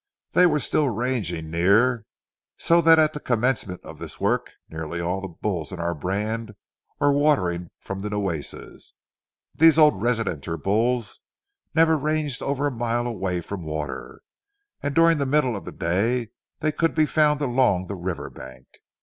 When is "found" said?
17.05-17.39